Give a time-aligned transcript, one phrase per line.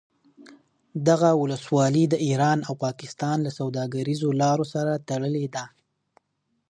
[1.07, 5.65] دغه ولسوالي د ایران او پاکستان له سوداګریزو لارو سره تړلې ده